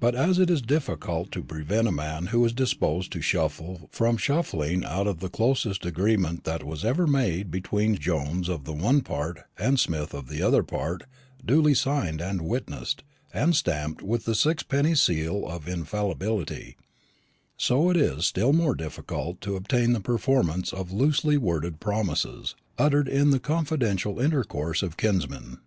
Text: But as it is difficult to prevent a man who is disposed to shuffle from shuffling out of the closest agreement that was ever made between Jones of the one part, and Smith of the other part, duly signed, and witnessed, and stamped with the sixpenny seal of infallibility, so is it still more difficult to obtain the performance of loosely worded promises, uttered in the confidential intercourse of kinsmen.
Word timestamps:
But 0.00 0.16
as 0.16 0.40
it 0.40 0.50
is 0.50 0.60
difficult 0.60 1.30
to 1.30 1.44
prevent 1.44 1.86
a 1.86 1.92
man 1.92 2.26
who 2.34 2.44
is 2.44 2.52
disposed 2.52 3.12
to 3.12 3.20
shuffle 3.22 3.88
from 3.92 4.16
shuffling 4.16 4.84
out 4.84 5.06
of 5.06 5.20
the 5.20 5.28
closest 5.28 5.86
agreement 5.86 6.42
that 6.42 6.64
was 6.64 6.84
ever 6.84 7.06
made 7.06 7.52
between 7.52 7.94
Jones 7.94 8.48
of 8.48 8.64
the 8.64 8.72
one 8.72 9.00
part, 9.02 9.42
and 9.56 9.78
Smith 9.78 10.12
of 10.12 10.26
the 10.28 10.42
other 10.42 10.64
part, 10.64 11.04
duly 11.46 11.72
signed, 11.72 12.20
and 12.20 12.42
witnessed, 12.42 13.04
and 13.32 13.54
stamped 13.54 14.02
with 14.02 14.24
the 14.24 14.34
sixpenny 14.34 14.96
seal 14.96 15.46
of 15.46 15.68
infallibility, 15.68 16.76
so 17.56 17.90
is 17.92 18.02
it 18.18 18.22
still 18.22 18.52
more 18.52 18.74
difficult 18.74 19.40
to 19.42 19.54
obtain 19.54 19.92
the 19.92 20.00
performance 20.00 20.72
of 20.72 20.90
loosely 20.90 21.36
worded 21.36 21.78
promises, 21.78 22.56
uttered 22.76 23.08
in 23.08 23.30
the 23.30 23.38
confidential 23.38 24.18
intercourse 24.18 24.82
of 24.82 24.96
kinsmen. 24.96 25.58